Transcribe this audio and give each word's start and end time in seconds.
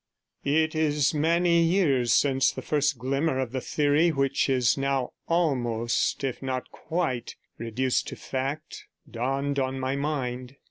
It 0.45 0.73
is 0.73 1.13
many 1.13 1.61
years 1.61 2.11
since 2.11 2.51
the 2.51 2.63
first 2.63 2.97
glimmer 2.97 3.37
of 3.37 3.51
the 3.51 3.61
theory 3.61 4.09
which 4.09 4.49
is 4.49 4.75
now 4.75 5.11
almost, 5.27 6.23
if 6.23 6.41
not 6.41 6.71
quite, 6.71 7.35
reduced 7.59 8.07
to 8.07 8.15
fact 8.15 8.87
dawned 9.07 9.59
on 9.59 9.79
my 9.79 9.95
mind. 9.95 10.55